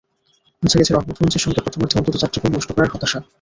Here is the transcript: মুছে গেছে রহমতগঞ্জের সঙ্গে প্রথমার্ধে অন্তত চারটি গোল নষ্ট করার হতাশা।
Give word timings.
মুছে 0.63 0.79
গেছে 0.79 0.91
রহমতগঞ্জের 0.91 1.43
সঙ্গে 1.43 1.63
প্রথমার্ধে 1.65 1.97
অন্তত 1.99 2.15
চারটি 2.21 2.37
গোল 2.41 2.51
নষ্ট 2.53 2.69
করার 2.71 2.91
হতাশা। 2.93 3.19